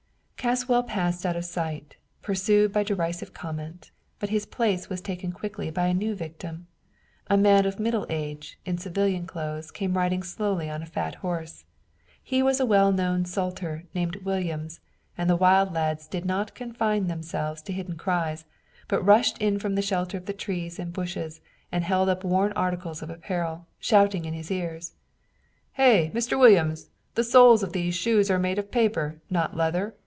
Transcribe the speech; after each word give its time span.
Caswell 0.37 0.81
passed 0.81 1.23
out 1.23 1.35
of 1.35 1.45
sight, 1.45 1.97
pursued 2.23 2.73
by 2.73 2.81
derisive 2.81 3.31
comment, 3.31 3.91
but 4.17 4.31
his 4.31 4.47
place 4.47 4.89
was 4.89 4.99
taken 4.99 5.31
quickly 5.31 5.69
by 5.69 5.85
a 5.85 5.93
new 5.93 6.15
victim. 6.15 6.65
A 7.27 7.37
man 7.37 7.67
of 7.67 7.79
middle 7.79 8.07
age, 8.09 8.57
in 8.65 8.79
civilian 8.79 9.27
clothes, 9.27 9.69
came 9.69 9.95
riding 9.95 10.23
slowly 10.23 10.67
on 10.67 10.81
a 10.81 10.87
fat 10.87 11.13
horse. 11.21 11.65
He 12.23 12.41
was 12.41 12.59
a 12.59 12.65
well 12.65 12.91
known 12.91 13.23
sutler 13.23 13.83
named 13.93 14.15
Williams 14.25 14.79
and 15.15 15.29
the 15.29 15.35
wild 15.35 15.75
lads 15.75 16.07
did 16.07 16.25
not 16.25 16.55
confine 16.55 17.05
themselves 17.05 17.61
to 17.61 17.71
hidden 17.71 17.95
cries, 17.95 18.43
but 18.87 19.03
rushed 19.05 19.37
from 19.59 19.75
the 19.75 19.81
shelter 19.83 20.17
of 20.17 20.37
trees 20.37 20.79
and 20.79 20.91
bushes, 20.91 21.39
and 21.71 21.83
held 21.83 22.09
up 22.09 22.23
worn 22.23 22.51
articles 22.53 23.03
of 23.03 23.11
apparel, 23.11 23.67
shouting 23.79 24.25
in 24.25 24.33
his 24.33 24.49
ears: 24.49 24.93
"Hey, 25.73 26.09
Mr. 26.15 26.37
Williams! 26.39 26.89
The 27.13 27.23
soles 27.23 27.61
of 27.61 27.73
these 27.73 27.93
shoes 27.93 28.31
are 28.31 28.39
made 28.39 28.57
of 28.57 28.71
paper, 28.71 29.21
not 29.29 29.55
leather. 29.55 29.93